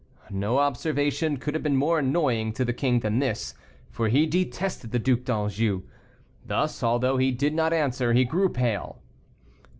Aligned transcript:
No 0.31 0.57
observation 0.57 1.37
could 1.37 1.53
have 1.53 1.61
been 1.61 1.75
more 1.75 1.99
annoying 1.99 2.53
to 2.53 2.65
the 2.65 2.73
king 2.73 3.01
than 3.01 3.19
this, 3.19 3.53
for 3.91 4.07
he 4.07 4.25
detested 4.25 4.89
the 4.91 4.97
Duc 4.97 5.25
d'Anjou. 5.25 5.83
Thus, 6.43 6.81
although 6.81 7.17
he 7.17 7.29
did 7.31 7.53
not 7.53 7.71
answer, 7.71 8.11
he 8.13 8.25
grew 8.25 8.49
pale. 8.49 9.03